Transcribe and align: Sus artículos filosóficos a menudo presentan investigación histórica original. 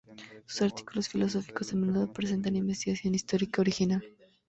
Sus 0.47 0.63
artículos 0.63 1.09
filosóficos 1.09 1.73
a 1.73 1.75
menudo 1.75 2.11
presentan 2.11 2.55
investigación 2.55 3.13
histórica 3.13 3.61
original. 3.61 4.03